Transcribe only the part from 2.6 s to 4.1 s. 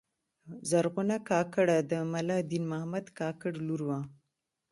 محمد کاکړ لور وه.